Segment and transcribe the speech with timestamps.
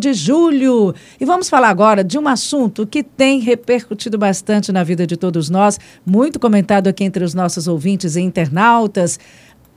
[0.00, 0.94] de julho.
[1.20, 5.50] E vamos falar agora de um assunto que tem repercutido bastante na vida de todos
[5.50, 9.18] nós, muito comentado aqui entre os nossos ouvintes e internautas.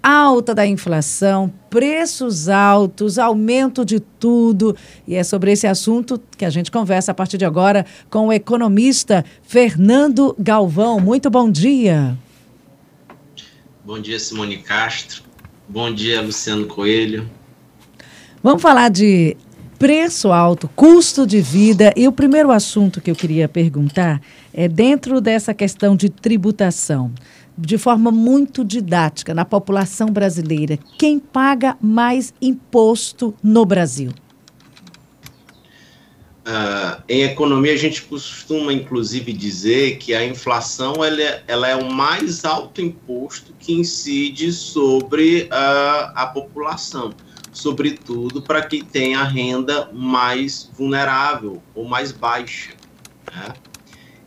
[0.04, 4.76] Alta da inflação, preços altos, aumento de tudo.
[5.08, 8.34] E é sobre esse assunto que a gente conversa a partir de agora com o
[8.34, 11.00] economista Fernando Galvão.
[11.00, 12.16] Muito bom dia.
[13.84, 15.24] Bom dia, Simone Castro.
[15.68, 17.28] Bom dia, Luciano Coelho.
[18.44, 19.36] Vamos falar de
[19.82, 21.92] preço alto, custo de vida.
[21.96, 24.22] E o primeiro assunto que eu queria perguntar
[24.54, 27.12] é dentro dessa questão de tributação,
[27.58, 34.12] de forma muito didática, na população brasileira, quem paga mais imposto no Brasil?
[36.42, 41.76] Uh, em economia, a gente costuma, inclusive, dizer que a inflação ela é, ela é
[41.76, 47.12] o mais alto imposto que incide sobre uh, a população
[47.52, 52.72] sobretudo para quem tem a renda mais vulnerável ou mais baixa.
[53.34, 53.54] Né?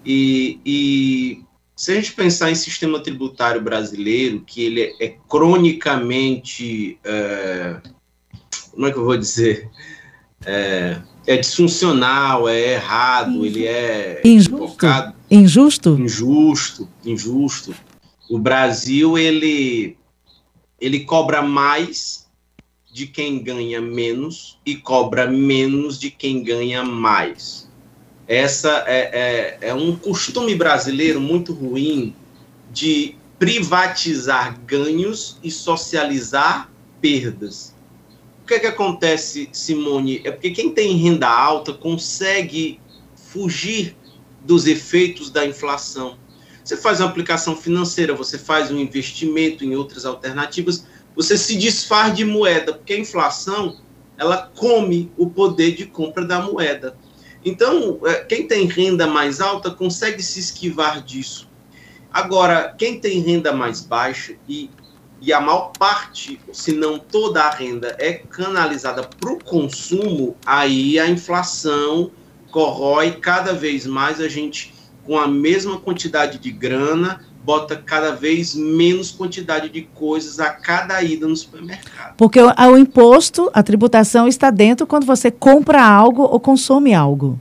[0.04, 1.42] E, e,
[1.74, 7.80] se a gente pensar em sistema tributário brasileiro, que ele é, é cronicamente, é,
[8.70, 9.70] como é que eu vou dizer,
[10.44, 17.74] é, é disfuncional, é errado, ele é injusto, injusto, injusto, injusto.
[18.28, 19.96] O Brasil ele
[20.80, 22.23] ele cobra mais
[22.94, 27.68] de quem ganha menos e cobra menos de quem ganha mais.
[28.28, 32.14] Essa é, é, é um costume brasileiro muito ruim
[32.70, 37.74] de privatizar ganhos e socializar perdas.
[38.44, 40.20] O que, é que acontece, Simone?
[40.22, 42.78] É porque quem tem renda alta consegue
[43.16, 43.96] fugir
[44.44, 46.16] dos efeitos da inflação.
[46.62, 52.14] Você faz uma aplicação financeira, você faz um investimento em outras alternativas, você se desfaz
[52.14, 53.76] de moeda, porque a inflação
[54.16, 56.96] ela come o poder de compra da moeda.
[57.44, 61.48] Então, é, quem tem renda mais alta consegue se esquivar disso.
[62.12, 64.70] Agora, quem tem renda mais baixa e,
[65.20, 70.98] e a maior parte, se não toda a renda, é canalizada para o consumo, aí
[70.98, 72.10] a inflação
[72.50, 74.72] corrói cada vez mais a gente
[75.04, 81.02] com a mesma quantidade de grana bota cada vez menos quantidade de coisas a cada
[81.02, 82.16] ida no supermercado.
[82.16, 87.38] Porque o, o imposto, a tributação está dentro quando você compra algo ou consome algo.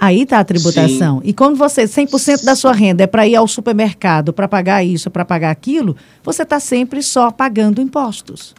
[0.00, 1.20] Aí está a tributação.
[1.20, 1.28] Sim.
[1.28, 5.10] E quando você, 100% da sua renda é para ir ao supermercado, para pagar isso,
[5.10, 8.54] para pagar aquilo, você está sempre só pagando impostos.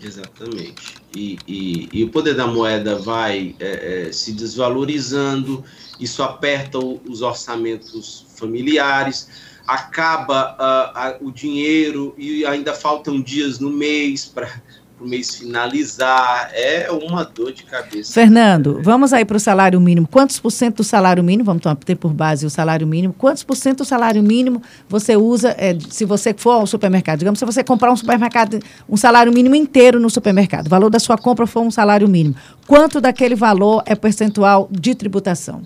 [0.00, 1.00] Exatamente.
[1.14, 5.62] E, e, e, o poder da moeda vai é, é, se desvalorizando,
[6.00, 9.28] isso aperta o, os orçamentos familiares
[9.66, 14.48] acaba uh, uh, o dinheiro e ainda faltam dias no mês para
[15.00, 16.50] o mês finalizar.
[16.52, 18.12] É uma dor de cabeça.
[18.12, 20.06] Fernando, vamos aí para o salário mínimo.
[20.06, 23.56] Quantos por cento do salário mínimo, vamos ter por base o salário mínimo, quantos por
[23.56, 27.18] cento do salário mínimo você usa, é, se você for ao supermercado?
[27.18, 31.00] Digamos, se você comprar um supermercado, um salário mínimo inteiro no supermercado, o valor da
[31.00, 32.36] sua compra for um salário mínimo.
[32.66, 35.62] Quanto daquele valor é percentual de tributação?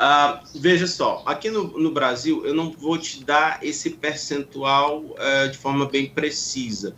[0.00, 5.50] Uh, veja só, aqui no, no, Brasil eu não vou te dar esse percentual uh,
[5.50, 6.96] de forma bem precisa,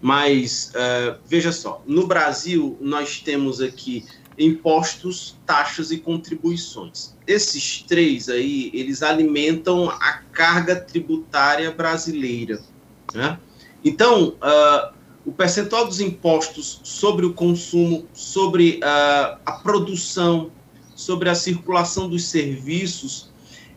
[0.00, 4.06] mas uh, veja só, no Brasil nós temos aqui
[4.38, 7.16] impostos, taxas e contribuições.
[7.26, 12.62] Esses três aí, eles alimentam a carga tributária brasileira.
[13.12, 13.40] Né?
[13.82, 14.36] Então,
[15.24, 20.50] o percentual dos impostos sobre o consumo, sobre a produção,
[20.96, 23.30] sobre a circulação dos serviços,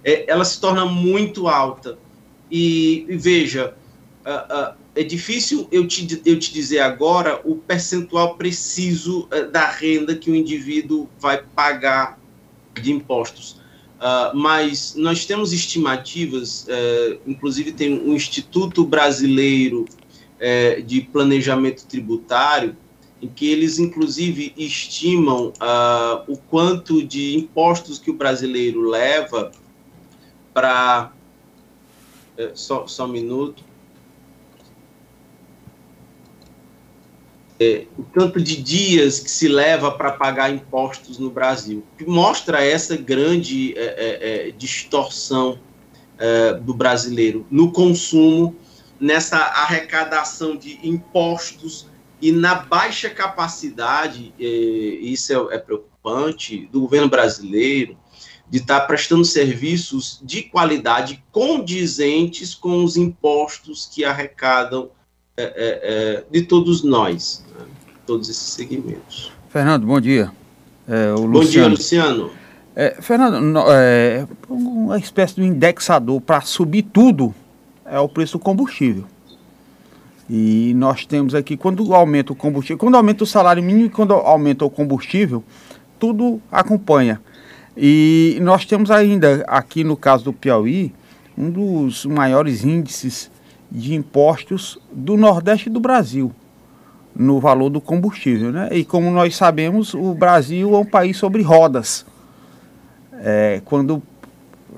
[0.04, 2.00] é, ela se torna muito alta.
[2.50, 3.76] E, e veja,
[4.26, 9.70] uh, uh, é difícil eu te, eu te dizer agora o percentual preciso uh, da
[9.70, 12.18] renda que o indivíduo vai pagar
[12.82, 13.60] de impostos.
[14.34, 16.66] mas nós temos estimativas,
[17.28, 19.84] inclusive tem um Instituto Brasileiro
[20.86, 22.78] de Planejamento Tributário,
[23.22, 29.52] em que eles inclusive estimam uh, o quanto de impostos que o brasileiro leva
[30.54, 31.12] para.
[32.38, 33.64] Uh, só, só um minuto.
[37.62, 42.64] É, o tanto de dias que se leva para pagar impostos no Brasil, que mostra
[42.64, 45.60] essa grande é, é, distorção
[46.64, 48.54] do brasileiro no consumo,
[49.00, 51.88] nessa arrecadação de impostos
[52.22, 57.98] e na baixa capacidade, é, isso é, é, preocupante, do governo brasileiro
[58.50, 64.90] de estar tá prestando serviços de qualidade condizentes com os impostos que arrecadam
[65.38, 67.46] é, é, é de todos nós.
[67.54, 67.66] Né?
[68.10, 69.32] todos esses segmentos.
[69.50, 70.32] Fernando, bom dia.
[70.88, 72.32] É, bom dia, Luciano.
[72.76, 77.36] É, Fernando, é, uma espécie de indexador para subir tudo
[77.86, 79.06] é o preço do combustível.
[80.30, 84.14] E nós temos aqui, quando aumenta o combustível, quando aumenta o salário mínimo e quando
[84.14, 85.44] aumenta o combustível,
[85.98, 87.20] tudo acompanha.
[87.76, 90.94] E nós temos ainda, aqui no caso do Piauí,
[91.38, 93.32] um dos maiores índices
[93.72, 96.32] de impostos do Nordeste do Brasil
[97.16, 98.52] no valor do combustível.
[98.52, 98.70] Né?
[98.72, 102.06] E como nós sabemos, o Brasil é um país sobre rodas.
[103.22, 104.02] É, quando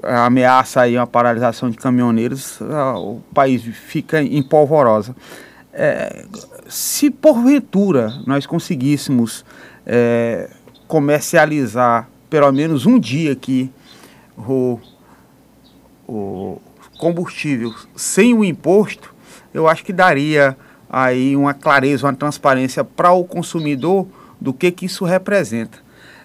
[0.03, 5.15] ameaça aí uma paralisação de caminhoneiros, o país fica em polvorosa.
[5.74, 6.25] É,
[6.68, 9.45] se porventura nós conseguíssemos
[9.86, 10.50] é,
[10.88, 13.71] comercializar pelo menos um dia aqui
[14.38, 14.80] o,
[16.07, 16.62] o
[16.98, 19.13] combustível sem o imposto,
[19.53, 20.57] eu acho que daria
[20.89, 24.07] aí uma clareza, uma transparência para o consumidor
[24.39, 25.80] do que, que isso representa.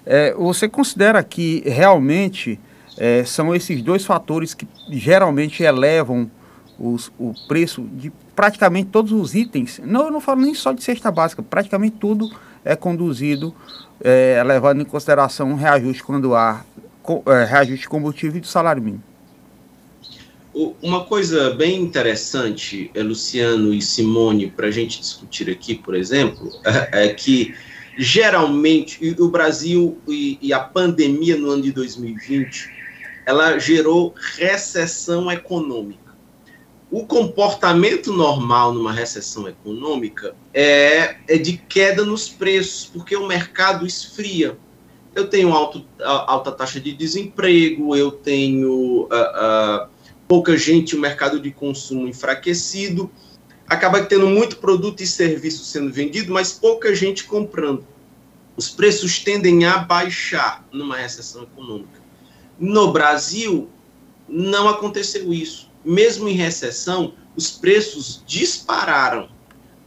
[0.05, 2.59] É, você considera que realmente
[2.97, 6.29] é, são esses dois fatores que geralmente elevam
[6.79, 9.79] os, o preço de praticamente todos os itens?
[9.83, 12.29] Não, eu não falo nem só de cesta básica, praticamente tudo
[12.63, 13.53] é conduzido
[14.01, 16.63] é, levando em consideração um reajuste quando há
[17.25, 19.03] é, reajuste de combustível e do salário mínimo.
[20.81, 26.51] Uma coisa bem interessante, é, Luciano e Simone, para a gente discutir aqui, por exemplo,
[26.91, 27.53] é, é que
[27.97, 32.76] geralmente o Brasil e, e, a pandemia no ano de 2020,
[33.27, 36.15] ela gerou recessão econômica.
[36.89, 43.85] O comportamento normal numa recessão econômica é, é de queda nos preços, porque o mercado
[43.85, 44.57] esfria.
[45.13, 49.89] Eu tenho alto, alta taxa de desemprego, eu tenho uh, uh,
[50.25, 53.11] pouca gente, o mercado de consumo enfraquecido,
[53.67, 57.85] acaba tendo muito produto e serviço sendo vendido, mas pouca gente comprando.
[58.55, 62.06] Os preços tendem a baixar numa recessão econômica.
[62.59, 63.69] No Brasil,
[64.27, 65.69] não aconteceu isso.
[65.85, 69.29] Mesmo em recessão, os preços dispararam.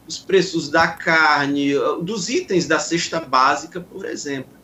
[0.07, 4.61] Os preços da carne, dos itens da cesta básica, por exemplo.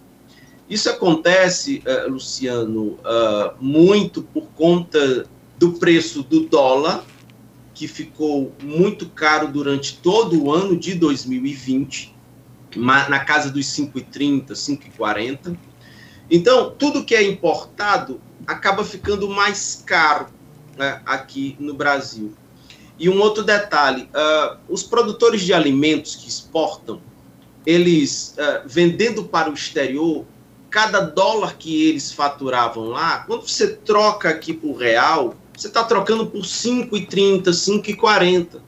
[0.69, 5.25] Isso acontece, uh, Luciano, uh, muito por conta
[5.57, 7.05] do preço do dólar,
[7.73, 12.15] que ficou muito caro durante todo o ano de 2020,
[12.75, 15.57] na casa dos 5,30, 5,40.
[16.31, 20.27] Então, tudo que é importado acaba ficando mais caro
[20.77, 22.33] né, aqui no Brasil.
[22.99, 27.01] E um outro detalhe: uh, os produtores de alimentos que exportam,
[27.65, 30.25] eles uh, vendendo para o exterior,
[30.71, 36.27] cada dólar que eles faturavam lá, quando você troca aqui por real, você está trocando
[36.27, 38.61] por 5,30, 5,40.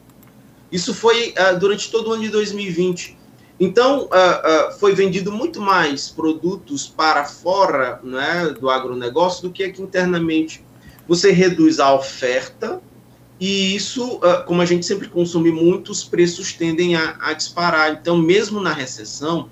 [0.71, 3.18] Isso foi uh, durante todo o ano de 2020.
[3.61, 9.65] Então, uh, uh, foi vendido muito mais produtos para fora né, do agronegócio do que
[9.65, 10.65] aqui internamente.
[11.09, 12.81] Você reduz a oferta
[13.41, 17.93] e isso, como a gente sempre consome muito, os preços tendem a, a disparar.
[17.93, 19.49] Então, mesmo na recessão,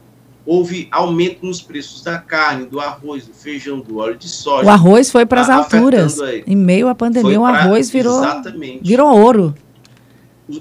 [0.47, 4.65] houve aumento nos preços da carne, do arroz, do feijão, do óleo de soja.
[4.65, 6.21] O arroz foi para as alturas.
[6.21, 6.45] Aí.
[6.47, 8.87] Em meio à pandemia, o arroz virou, exatamente.
[8.87, 9.55] virou ouro.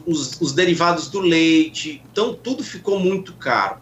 [0.06, 3.78] Os, os, derivados do leite, então tudo ficou muito caro.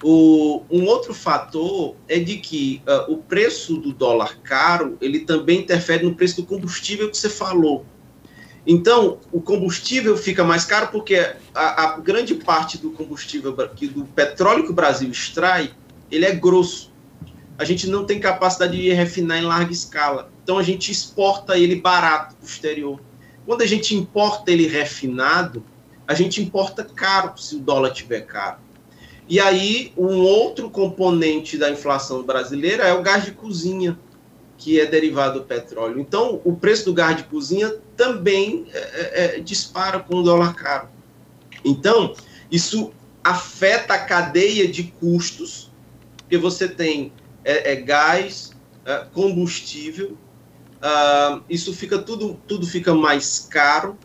[0.00, 5.60] O, um outro fator é de que uh, o preço do dólar caro ele também
[5.60, 7.84] interfere no preço do combustível que você falou.
[8.66, 14.04] Então, o combustível fica mais caro porque a, a, grande parte do combustível, que, do
[14.04, 15.72] petróleo que o Brasil extrai,
[16.10, 16.92] ele é grosso.
[17.58, 20.30] A gente não tem capacidade de refinar em larga escala.
[20.42, 23.00] Então, a gente exporta ele barato para o exterior.
[23.46, 25.64] Quando a gente importa ele refinado,
[26.06, 28.58] a gente importa caro se o dólar estiver caro.
[29.28, 33.98] E aí, um outro componente da inflação brasileira é o gás de cozinha
[34.58, 35.98] que é derivado do petróleo.
[35.98, 40.54] Então, o preço do gás de cozinha também é, é, é, dispara com o dólar
[40.54, 40.88] caro.
[41.64, 42.14] Então,
[42.50, 42.92] isso
[43.24, 45.72] afeta a cadeia de custos,
[46.18, 47.12] porque você tem
[47.44, 48.52] é, é gás,
[48.84, 50.16] é, combustível,
[50.82, 53.96] uh, isso fica tudo, tudo fica mais caro,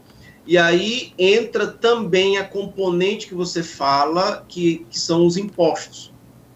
[0.46, 6.14] e aí entra também a componente que você fala, que, que são os impostos.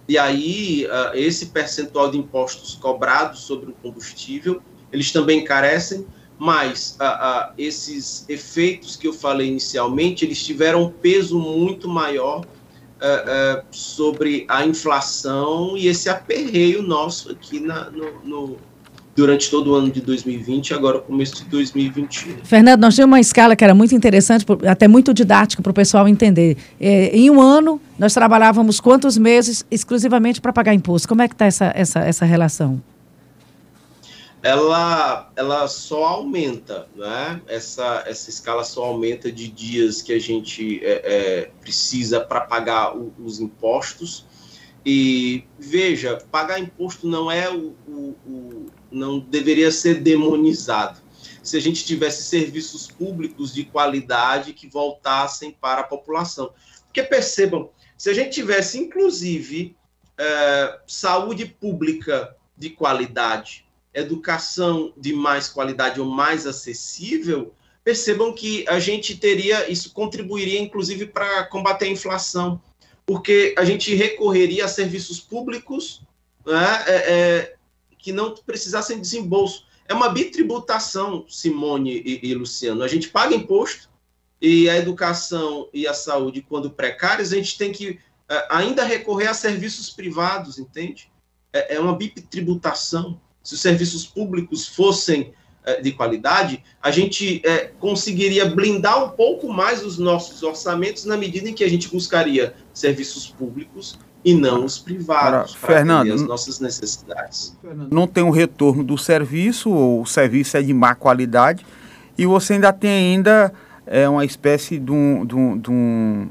[0.08, 4.62] E aí, uh, esse percentual de impostos cobrados sobre o combustível,
[4.92, 6.06] eles também carecem,
[6.38, 12.46] mas uh, esses efeitos que eu falei inicialmente, eles tiveram um peso muito maior
[13.72, 18.58] sobre a inflação e esse aperreio nosso aqui na, no, no
[19.22, 22.38] durante todo o ano de 2020 e agora começo de 2021.
[22.44, 26.08] Fernando, nós tínhamos uma escala que era muito interessante, até muito didática para o pessoal
[26.08, 26.58] entender.
[26.80, 31.08] É, em um ano, nós trabalhávamos quantos meses exclusivamente para pagar imposto?
[31.08, 32.82] Como é que está essa, essa, essa relação?
[34.42, 37.40] Ela, ela só aumenta, né?
[37.48, 42.98] Essa, essa escala só aumenta de dias que a gente é, é, precisa para pagar
[42.98, 44.26] o, os impostos.
[44.86, 51.00] E veja, pagar imposto não é o, o, o não deveria ser demonizado.
[51.44, 56.52] Se a gente tivesse serviços públicos de qualidade que voltassem para a população.
[56.86, 59.76] Porque percebam, se a gente tivesse, inclusive,
[60.18, 68.80] é, saúde pública de qualidade, educação de mais qualidade ou mais acessível, percebam que a
[68.80, 72.62] gente teria, isso contribuiria, inclusive, para combater a inflação,
[73.06, 76.02] porque a gente recorreria a serviços públicos
[76.46, 77.56] né, é, é,
[77.98, 79.66] que não precisassem de desembolso.
[79.88, 82.84] É uma bitributação, Simone e, e, Luciano.
[82.84, 83.90] A gente paga imposto
[84.42, 89.28] e a educação e a saúde, quando precárias, a gente tem que é, ainda recorrer
[89.28, 91.12] a serviços privados, entende?
[91.52, 93.20] É, é uma bitributação.
[93.44, 95.34] Se os serviços públicos fossem
[95.82, 101.48] de qualidade, a gente é, conseguiria blindar um pouco mais os nossos orçamentos na medida
[101.48, 106.60] em que a gente buscaria serviços públicos e não os privados para Fernando, as nossas
[106.60, 107.58] necessidades.
[107.92, 111.66] Não tem um retorno do serviço, ou o serviço é de má qualidade,
[112.18, 113.52] e você ainda tem ainda
[113.86, 116.30] é, uma espécie de, um, de, um, de, um,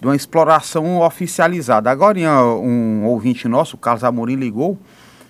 [0.00, 1.90] de uma exploração oficializada.
[1.90, 4.76] Agora, um ouvinte nosso, o Carlos Amorim, ligou,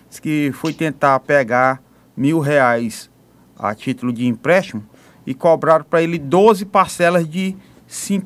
[0.09, 1.81] disse que foi tentar pegar
[2.17, 3.10] mil reais
[3.61, 4.83] a título de empréstimo
[5.25, 7.55] e cobraram para ele 12 parcelas de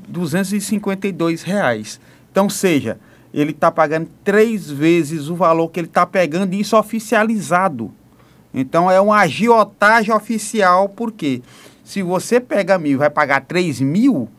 [0.07, 1.99] 252 reais.
[2.31, 2.97] Então, seja,
[3.33, 7.91] ele está pagando três vezes o valor que ele está pegando, e isso oficializado.
[8.53, 11.41] Então é uma agiotagem oficial, porque
[11.83, 14.29] se você pega mil vai pagar três mil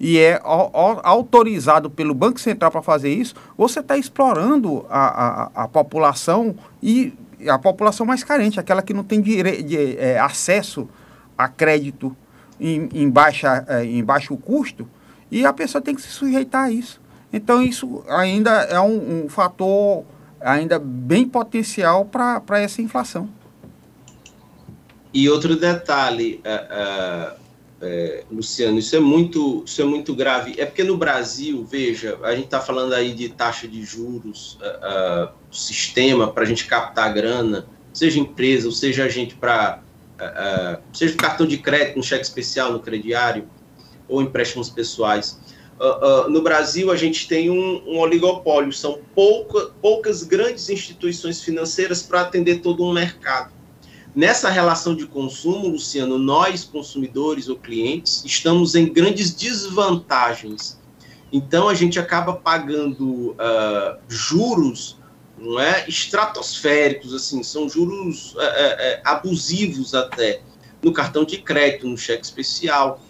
[0.00, 5.68] e é autorizado pelo Banco Central para fazer isso, você está explorando a, a, a,
[5.68, 7.12] população e
[7.48, 10.88] a população mais carente, aquela que não tem dire, de, é, acesso
[11.36, 12.16] a crédito
[12.60, 14.88] em, em, baixa, é, em baixo custo,
[15.30, 17.00] e a pessoa tem que se sujeitar a isso.
[17.32, 20.04] Então isso ainda é um, um fator
[20.40, 23.28] ainda bem potencial para essa inflação.
[25.12, 27.34] E outro detalhe, uh,
[27.80, 30.54] uh, Luciano, isso é muito, isso é muito grave.
[30.58, 34.58] É porque no Brasil, veja, a gente está falando aí de taxa de juros,
[35.50, 39.82] sistema para a gente captar grana, seja empresa, ou seja a gente para,
[40.92, 43.48] seja cartão de crédito, um cheque especial no crediário
[44.08, 45.38] ou empréstimos pessoais.
[45.78, 51.42] Uh, uh, no Brasil, a gente tem um, um oligopólio, são pouca, poucas grandes instituições
[51.42, 53.52] financeiras para atender todo um mercado.
[54.16, 60.80] Nessa relação de consumo, Luciano, nós, consumidores ou clientes, estamos em grandes desvantagens.
[61.30, 64.96] Então, a gente acaba pagando uh, juros
[65.38, 68.34] não é, estratosféricos, assim, são juros
[69.04, 70.40] abusivos até,
[70.82, 73.02] no cartão de crédito, no cheque especial,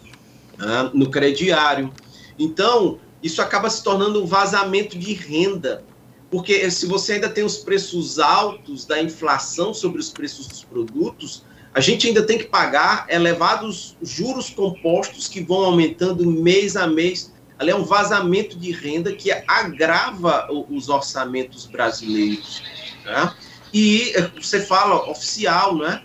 [0.93, 1.89] no crediário.
[2.37, 5.85] Então, isso acaba se tornando um vazamento de renda,
[6.29, 11.43] porque se você ainda tem os preços altos da inflação sobre os preços dos produtos,
[11.73, 17.33] a gente ainda tem que pagar elevados juros compostos que vão aumentando mês a mês.
[17.57, 22.61] Ali é um vazamento de renda que agrava os orçamentos brasileiros.
[23.05, 23.33] Né?
[23.73, 26.03] E é, você fala oficial, né?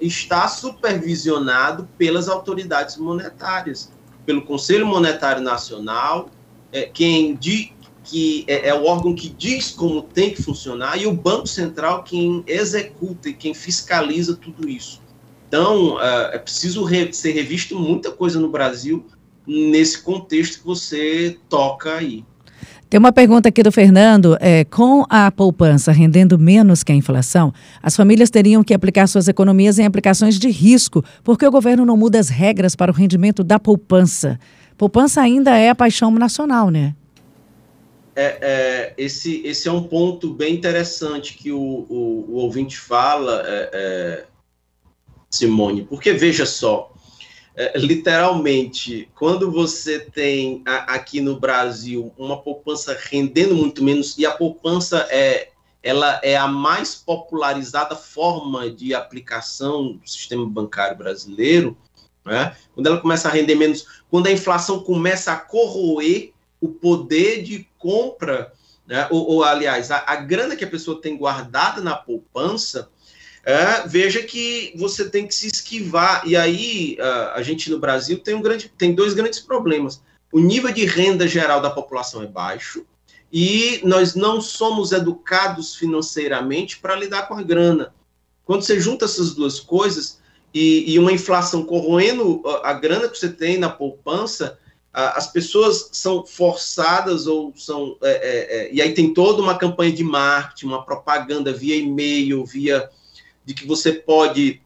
[0.00, 3.92] está supervisionado pelas autoridades monetárias
[4.26, 6.28] pelo Conselho Monetário Nacional,
[6.92, 7.72] quem di,
[8.08, 12.02] que é, é, o órgão que diz como tem que funcionar, e o Banco Central
[12.02, 15.02] quem executa e quem fiscaliza tudo isso.
[15.46, 19.04] Então, é, é preciso re, ser revisto muita coisa no Brasil
[19.46, 22.24] nesse contexto que você toca aí.
[22.88, 24.36] Tem uma pergunta aqui do Fernando.
[24.40, 29.28] É, com a poupança rendendo menos que a inflação, as famílias teriam que aplicar suas
[29.28, 33.44] economias em aplicações de risco, porque o governo não muda as regras para o rendimento
[33.44, 34.38] da poupança.
[34.78, 36.94] Poupança ainda é a paixão nacional, né?
[38.20, 43.44] É, é, esse, esse é um ponto bem interessante que o, o, o ouvinte fala,
[43.46, 44.26] é, é
[45.30, 46.92] Simone, porque veja só,
[47.54, 54.26] é, literalmente, quando você tem a, aqui no Brasil uma poupança rendendo muito menos, e
[54.26, 61.78] a poupança é, ela é a mais popularizada forma de aplicação do sistema bancário brasileiro,
[62.24, 62.56] né?
[62.74, 67.68] quando ela começa a render menos, quando a inflação começa a corroer o poder de
[67.78, 68.52] compra,
[68.86, 69.06] né?
[69.10, 72.90] ou, ou aliás, a, a grana que a pessoa tem guardada na poupança,
[73.44, 76.22] é, veja que você tem que se esquivar.
[76.26, 80.02] E aí a, a gente no Brasil tem, um grande, tem dois grandes problemas.
[80.30, 82.84] O nível de renda geral da população é baixo
[83.32, 87.94] e nós não somos educados financeiramente para lidar com a grana.
[88.44, 90.18] Quando você junta essas duas coisas
[90.52, 94.58] e, e uma inflação corroendo a, a grana que você tem na poupança,
[94.98, 97.96] as pessoas são forçadas ou são.
[98.02, 102.44] É, é, é, e aí tem toda uma campanha de marketing, uma propaganda via e-mail,
[102.44, 102.90] via.
[103.44, 104.60] de que você pode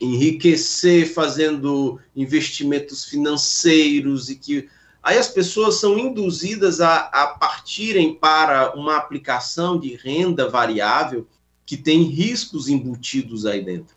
[0.00, 4.68] enriquecer fazendo investimentos financeiros e que.
[5.02, 11.28] Aí as pessoas são induzidas a, a partirem para uma aplicação de renda variável
[11.64, 13.94] que tem riscos embutidos aí dentro.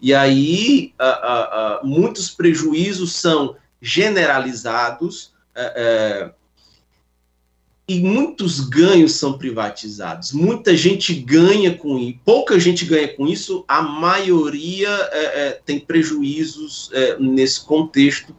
[0.00, 6.30] E aí a, a, muitos prejuízos são generalizados é, é,
[7.88, 10.32] e muitos ganhos são privatizados.
[10.32, 15.78] Muita gente ganha com isso, pouca gente ganha com isso, a maioria é, é tem
[15.78, 18.34] prejuízos é, nesse contexto,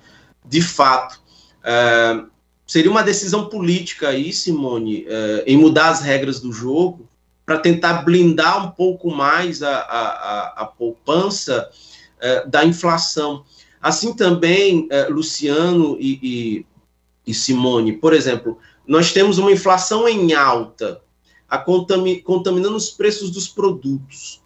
[0.46, 1.20] de fato.
[1.64, 2.24] É,
[2.66, 5.08] seria uma decisão política aí, Simone,
[5.46, 7.08] em mudar as regras do jogo
[7.46, 11.70] para tentar blindar um pouco mais a, a, a, a poupança
[12.50, 13.46] da inflação.
[13.88, 16.66] Assim também, eh, Luciano e, e,
[17.26, 21.02] e, Simone, por exemplo, nós temos uma inflação em alta,
[21.64, 24.42] contami, contaminando os preços dos produtos.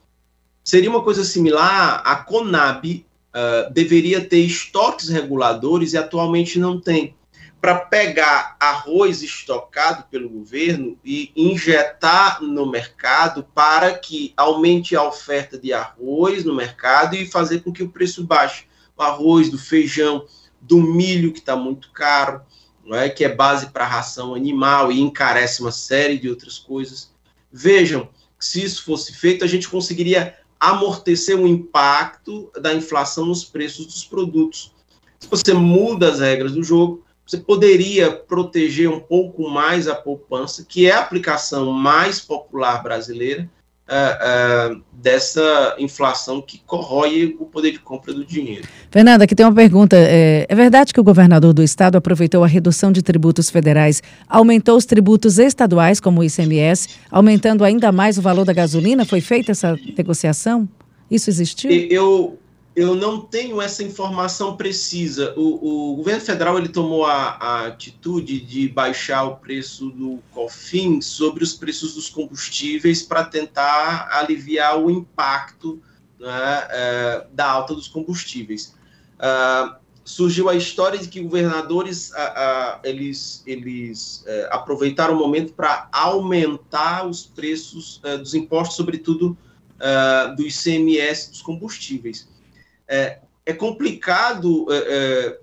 [0.63, 7.15] Seria uma coisa similar, a Conab uh, deveria ter estoques reguladores e atualmente não tem.
[7.59, 15.57] Para pegar arroz estocado pelo governo e injetar no mercado para que aumente a oferta
[15.57, 18.69] de arroz no mercado e fazer com que o preço baixe
[19.01, 20.25] arroz, do feijão,
[20.59, 22.41] do milho, que está muito caro,
[22.85, 23.09] não é?
[23.09, 27.11] que é base para ração animal e encarece uma série de outras coisas.
[27.51, 33.85] Vejam, se isso fosse feito, a gente conseguiria amortecer o impacto da inflação nos preços
[33.85, 34.71] dos produtos.
[35.19, 40.65] Se você muda as regras do jogo, você poderia proteger um pouco mais a poupança,
[40.67, 43.49] que é a aplicação mais popular brasileira,
[43.89, 48.67] uh, uh, dessa inflação que corrói o poder de compra do dinheiro.
[48.89, 49.95] Fernanda, aqui tem uma pergunta.
[49.97, 54.77] É, é, verdade que o governador do estado aproveitou a redução de tributos federais, aumentou
[54.77, 59.05] os tributos estaduais, como o ICMS, aumentando ainda mais o valor da gasolina?
[59.05, 60.67] Foi feita essa negociação?
[61.09, 61.71] Isso existiu?
[61.89, 62.39] Eu,
[62.75, 65.33] eu não tenho essa informação precisa.
[65.37, 71.01] O, o governo federal ele tomou a, a, atitude de baixar o preço do COFIN
[71.01, 75.81] sobre os preços dos combustíveis para tentar aliviar o impacto
[76.17, 78.73] né, é, da alta dos combustíveis.
[79.19, 82.11] Uh, surgiu a história de que governadores
[82.83, 89.37] eles, eles é, aproveitaram o momento para aumentar os preços é, dos impostos, sobretudo
[90.37, 92.27] do ICMS dos combustíveis
[92.91, 95.39] é, é complicado é, é,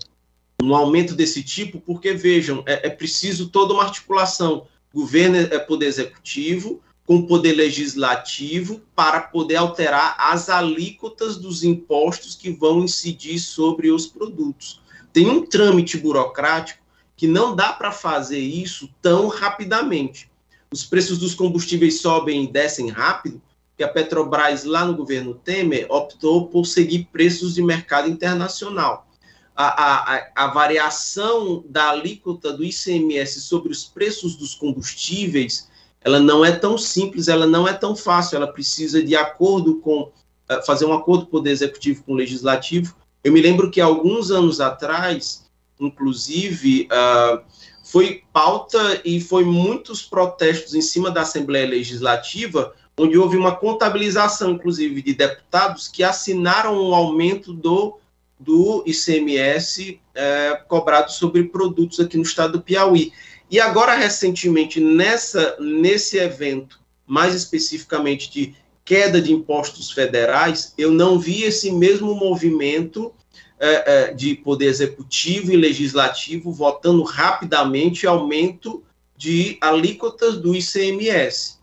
[0.63, 4.67] um aumento desse tipo, porque, vejam, é, é, preciso toda uma articulação.
[4.93, 12.51] Governo é poder executivo, com poder legislativo, para poder alterar as alíquotas dos impostos que
[12.51, 14.83] vão incidir sobre os produtos.
[15.11, 16.83] Tem um trâmite burocrático
[17.17, 20.31] que não dá para fazer isso tão rapidamente.
[20.71, 23.41] Os preços dos combustíveis sobem e descem rápido,
[23.79, 29.07] que a Petrobras, lá no governo Temer, optou por seguir preços de mercado internacional.
[29.55, 35.69] A, a, a, variação da alíquota do ICMS sobre os preços dos combustíveis,
[36.01, 40.03] ela não é tão simples, ela não é tão fácil, ela precisa de acordo com,
[40.03, 42.97] uh, fazer um acordo com o Poder Executivo com o Legislativo.
[43.23, 47.43] Eu me lembro que alguns anos atrás, inclusive, uh,
[47.85, 54.53] foi pauta e foi muitos protestos em cima da Assembleia Legislativa onde houve uma contabilização,
[54.53, 57.99] inclusive, de deputados que assinaram um aumento do,
[58.39, 63.13] do ICMS é, cobrado sobre produtos aqui no estado do Piauí.
[63.51, 71.19] E agora, recentemente, nessa, nesse evento, mais especificamente de queda de impostos federais, eu não
[71.19, 73.13] vi esse mesmo movimento
[73.61, 78.83] é, é, de poder executivo e legislativo votando rapidamente aumento
[79.17, 81.58] de alíquotas do ICMS.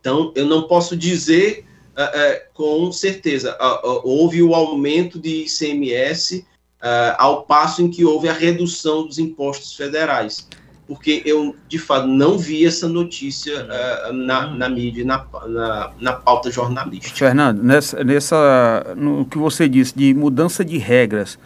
[0.00, 1.64] Então, eu não posso dizer
[1.96, 6.46] uh, uh, com certeza, uh, houve o aumento de ICMS
[7.18, 10.48] ao passo em que houve a redução dos impostos federais.
[10.86, 13.68] Porque eu, de fato, não vi essa notícia
[14.14, 17.14] na, na mídia, na, na, na, pauta jornalística.
[17.14, 21.38] Fernando, nessa, nessa, no que você disse de mudança de regras,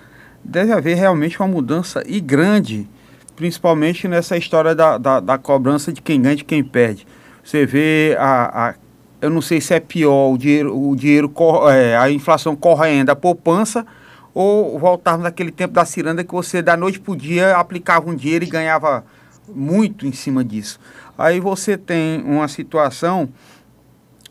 [0.45, 2.89] deve haver realmente uma mudança e grande,
[3.35, 7.05] principalmente nessa história da, da, da cobrança de quem ganha e de quem perde.
[7.45, 8.75] Você vê a, a
[9.21, 11.33] eu não sei se é pior o dinheiro, o dinheiro
[11.71, 13.87] é, a inflação correndo, a poupança,
[14.35, 18.15] ou voltarmos naquele tempo da ciranda que você da noite para o dia aplicava um
[18.15, 19.05] dinheiro e ganhava
[19.49, 20.79] muito em cima disso.
[21.17, 23.29] Aí você tem uma situação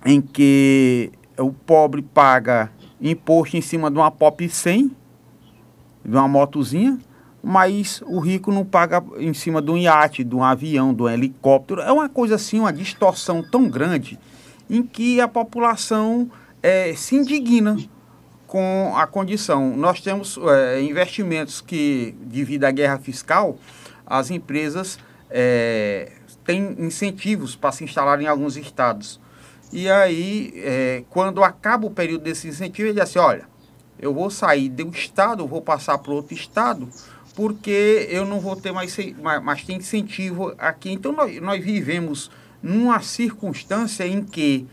[0.05, 2.69] em que o pobre paga
[3.01, 4.91] imposto em cima de uma Pop 100,
[6.05, 6.99] de uma motozinha,
[7.45, 11.09] mas o rico não paga em cima de um iate, de um avião, de um
[11.09, 11.81] helicóptero.
[11.81, 14.17] É uma coisa assim, uma distorção tão grande
[14.69, 17.77] em que a população é, se indigna
[18.47, 19.75] com a condição.
[19.75, 23.57] Nós temos é, investimentos que, devido à guerra fiscal,
[24.05, 24.97] as empresas
[25.29, 26.13] é,
[26.45, 29.19] têm incentivos para se instalar em alguns estados.
[29.69, 33.49] E aí, é, quando acaba o período desse incentivo, ele diz assim, olha,
[33.99, 36.87] eu vou sair do estado, vou passar para outro estado,
[37.33, 40.91] porque eu não vou ter mais, mais, mais tem incentivo aqui.
[40.91, 42.29] Então, nós, nós vivemos
[42.61, 44.67] numa circunstância em que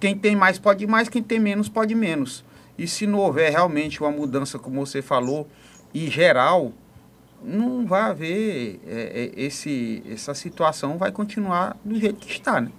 [0.00, 2.44] quem tem mais pode mais, quem tem menos pode menos.
[2.76, 5.46] E se não houver realmente uma mudança, como você falou,
[5.94, 6.72] e geral,
[7.42, 12.70] não vai haver é, é, esse, essa situação, vai continuar do jeito que está, né?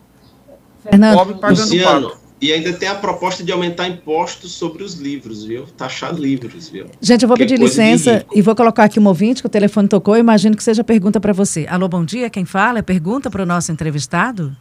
[0.81, 2.22] Fernando, Pobre pagando Luciano, pago.
[2.43, 5.65] E ainda tem a proposta de aumentar impostos sobre os livros, viu?
[5.77, 6.87] Taxar livros, viu?
[6.99, 9.87] Gente, eu vou que pedir licença e vou colocar aqui um ouvinte que o telefone
[9.87, 10.17] tocou.
[10.17, 11.65] imagino que seja pergunta para você.
[11.69, 12.29] Alô, bom dia.
[12.29, 12.79] Quem fala?
[12.79, 14.51] É pergunta para o nosso entrevistado?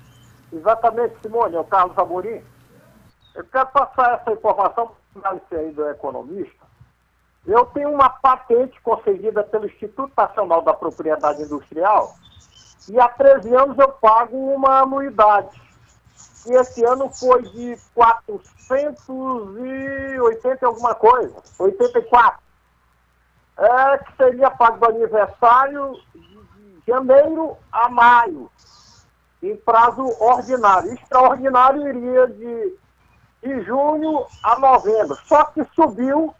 [0.52, 1.56] Exatamente, Simone.
[1.56, 2.40] É o Carlos Amorim.
[3.34, 6.64] Eu quero passar essa informação para o aí do economista.
[7.44, 12.14] Eu tenho uma patente concedida pelo Instituto Nacional da Propriedade Industrial
[12.88, 15.61] e há 13 anos eu pago uma anuidade.
[16.46, 22.40] E esse ano foi de 480 e alguma coisa, 84.
[23.58, 28.50] É, que seria pago aniversário de janeiro a maio,
[29.42, 30.94] em prazo ordinário.
[30.94, 32.78] Extraordinário iria de
[33.42, 35.16] de junho a novembro.
[35.26, 36.34] Só que subiu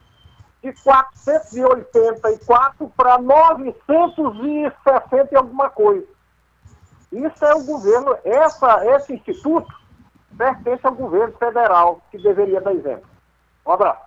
[0.63, 6.07] de 484 para 960 e alguma coisa.
[7.11, 9.82] Isso é o governo, essa, esse instituto
[10.37, 13.05] pertence ao governo federal, que deveria dar exemplo.
[13.67, 14.01] Um abraço.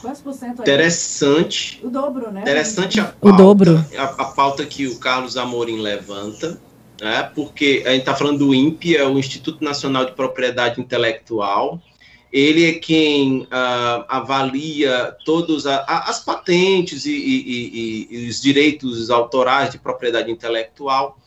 [0.00, 1.80] Quantos por cento Interessante.
[1.84, 2.40] O dobro, né?
[2.40, 3.84] Interessante a pauta, o dobro.
[3.98, 6.58] A, a pauta que o Carlos Amorim levanta
[7.00, 11.80] né, porque a gente está falando do INPE, é o Instituto Nacional de Propriedade Intelectual.
[12.32, 19.70] Ele é quem uh, avalia todas as patentes e, e, e, e, os direitos autorais
[19.70, 21.18] de propriedade intelectual.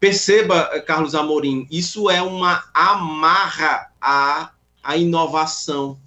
[0.00, 4.50] Perceba, Carlos Amorim, isso é uma amarra à,
[4.82, 5.98] à inovação.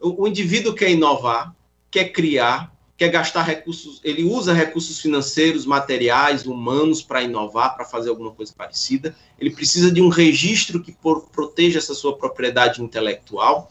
[0.00, 1.54] O, o indivíduo quer inovar,
[1.88, 8.08] quer criar, quer gastar recursos, ele usa recursos financeiros, materiais, humanos para inovar, para fazer
[8.08, 9.14] alguma coisa parecida.
[9.38, 13.70] Ele precisa de um registro que por, proteja essa sua propriedade intelectual.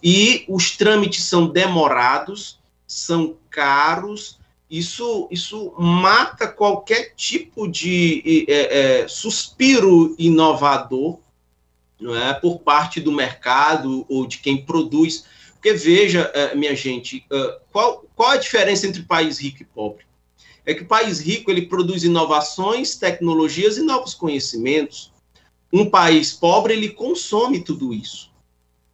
[0.00, 4.35] E os trâmites são demorados, são caros.
[4.68, 11.20] Isso, isso mata qualquer tipo de é, é, suspiro inovador
[12.00, 15.24] não é, por parte do mercado ou de quem produz
[15.66, 20.04] porque veja, eh, minha gente, eh, qual, qual a diferença entre país rico e pobre?
[20.64, 25.12] É que o país rico ele produz inovações, tecnologias e novos conhecimentos.
[25.72, 28.30] Um país pobre ele consome tudo isso.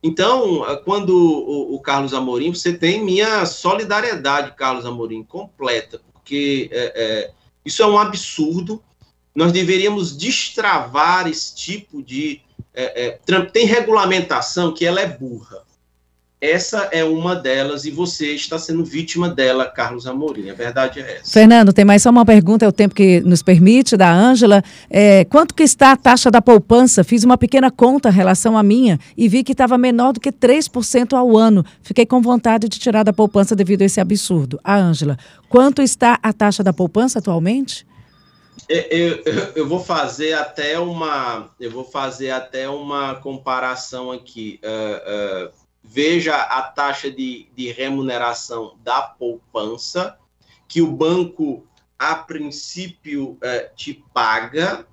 [0.02, 6.68] Então, eh, quando o, o Carlos Amorim, você tem minha solidariedade, Carlos Amorim, completa, porque
[6.72, 7.30] é, é,
[7.64, 8.82] isso é um absurdo.
[9.34, 12.40] Nós deveríamos destravar esse tipo de.
[12.74, 13.18] É,
[13.52, 15.62] tem regulamentação que ela é burra
[16.42, 20.50] essa é uma delas e você está sendo vítima dela, Carlos Amorim.
[20.50, 21.30] A verdade é essa.
[21.30, 24.60] Fernando, tem mais só uma pergunta, é o tempo que nos permite, da Ângela.
[24.90, 27.04] É, quanto que está a taxa da poupança?
[27.04, 30.32] Fiz uma pequena conta em relação à minha e vi que estava menor do que
[30.32, 31.64] 3% ao ano.
[31.80, 34.58] Fiquei com vontade de tirar da poupança devido a esse absurdo.
[34.64, 35.16] A Ângela,
[35.48, 37.86] quanto está a taxa da poupança atualmente?
[38.68, 44.60] É, eu, eu, eu, vou fazer até uma eu vou fazer até uma comparação aqui.
[44.62, 45.61] Uh, uh,
[45.92, 50.16] veja a taxa de, de remuneração da poupança,
[50.66, 51.66] que o banco,
[51.98, 54.86] a princípio, eh, te paga,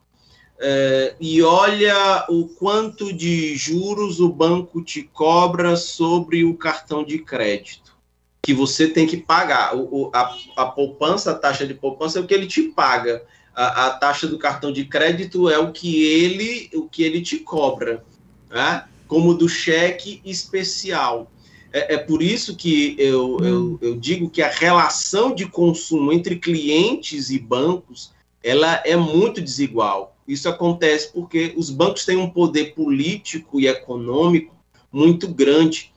[0.59, 7.19] eh, e olha o quanto de juros o banco te cobra sobre o cartão de
[7.19, 7.95] crédito,
[8.41, 9.77] que você tem que pagar.
[9.77, 13.23] O a, a poupança, a taxa de poupança é o que ele te paga.
[13.55, 17.37] A, a, taxa do cartão de crédito é o que ele, o que ele te
[17.37, 18.03] cobra.
[18.49, 18.83] Né?
[19.09, 21.29] Como do cheque especial.
[21.73, 23.43] É, é por isso que eu, hum.
[23.43, 29.41] eu, eu, digo que a relação de consumo entre clientes e bancos ela é muito
[29.41, 30.15] desigual.
[30.25, 34.55] Isso acontece porque os bancos têm um poder político e econômico
[34.91, 35.91] muito grande.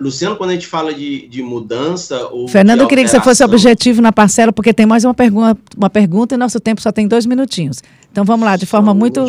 [0.00, 2.28] Luciano, quando a gente fala de, de mudança.
[2.28, 5.60] Ou Fernando, eu queria que você fosse objetivo na parcela, porque tem mais uma pergunta,
[5.76, 7.82] uma pergunta e nosso tempo só tem dois minutinhos.
[8.10, 9.24] Então vamos lá, de forma muito.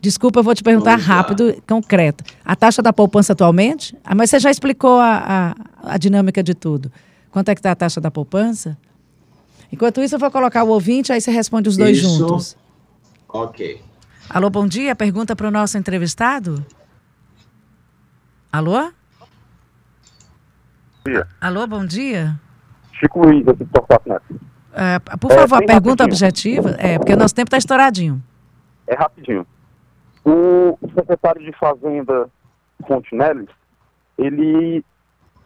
[0.00, 1.54] Desculpa, eu vou te perguntar vamos rápido, lá.
[1.68, 2.24] concreto.
[2.44, 3.96] A taxa da poupança atualmente?
[4.04, 6.90] Ah, mas você já explicou a, a, a dinâmica de tudo.
[7.30, 8.76] Quanto é que está a taxa da poupança?
[9.70, 12.18] Enquanto isso, eu vou colocar o ouvinte, aí você responde os dois isso.
[12.18, 12.56] juntos.
[13.28, 13.80] Ok.
[14.28, 14.96] Alô, bom dia.
[14.96, 16.64] Pergunta para o nosso entrevistado?
[18.52, 18.90] Alô?
[21.04, 21.26] Dia.
[21.40, 22.38] Alô, bom dia.
[22.92, 24.10] Chico Luiz, aqui de Torquato.
[24.74, 26.06] É, por favor, é, a pergunta rapidinho.
[26.06, 26.70] objetiva.
[26.78, 28.22] É, porque o nosso tempo está estouradinho.
[28.86, 29.46] É rapidinho.
[30.24, 32.28] O secretário de Fazenda,
[32.86, 33.48] Fontenelles,
[34.16, 34.84] ele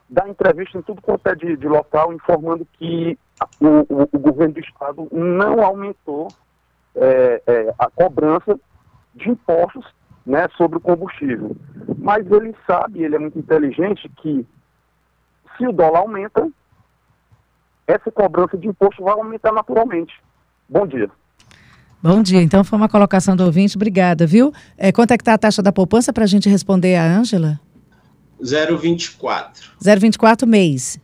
[0.09, 3.19] dá entrevista em tudo quanto é de, de local, informando que
[3.61, 6.29] o, o, o, governo do estado não aumentou
[6.95, 8.59] é, é, a cobrança
[9.15, 9.85] de impostos
[10.25, 11.57] né, sobre o combustível.
[11.99, 14.47] Mas ele sabe, ele é muito inteligente, que
[15.57, 16.49] se o dólar aumenta,
[17.87, 20.13] essa cobrança de imposto vai aumentar naturalmente.
[20.69, 21.11] Bom dia.
[22.03, 22.43] Bom dia.
[22.43, 23.77] Então, foi uma colocação do ouvinte.
[23.77, 24.53] Obrigada, viu?
[24.77, 27.61] É, quanto é que está a taxa da poupança para a gente responder a Ângela?
[28.43, 29.49] 0,24.
[29.83, 31.01] 0,24 mês.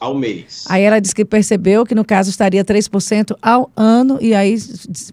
[0.00, 0.64] Ao mês.
[0.68, 4.56] Aí ela disse que percebeu que, no caso, estaria 3% ao ano e aí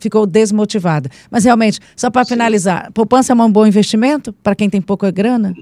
[0.01, 1.09] ficou desmotivada.
[1.29, 5.53] Mas, realmente, só para finalizar, poupança é um bom investimento para quem tem pouca grana?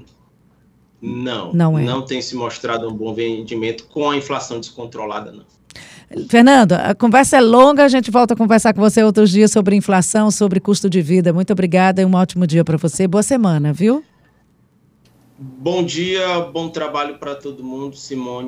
[1.00, 1.84] Não, não, é.
[1.84, 5.44] não tem se mostrado um bom vendimento com a inflação descontrolada, não.
[6.28, 9.76] Fernando, a conversa é longa, a gente volta a conversar com você outros dias sobre
[9.76, 11.32] inflação, sobre custo de vida.
[11.32, 13.06] Muito obrigada e um ótimo dia para você.
[13.06, 14.02] Boa semana, viu?
[15.38, 18.46] Bom dia, bom trabalho para todo mundo, Simone.